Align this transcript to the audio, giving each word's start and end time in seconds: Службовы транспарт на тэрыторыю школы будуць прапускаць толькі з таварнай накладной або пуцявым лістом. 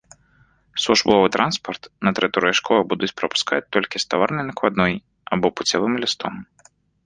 Службовы 0.83 1.27
транспарт 1.35 1.83
на 2.07 2.13
тэрыторыю 2.21 2.57
школы 2.61 2.81
будуць 2.95 3.11
прапускаць 3.23 3.61
толькі 3.77 3.97
з 4.07 4.11
таварнай 4.15 4.45
накладной 4.51 4.93
або 5.37 5.47
пуцявым 5.59 5.93
лістом. 6.05 6.33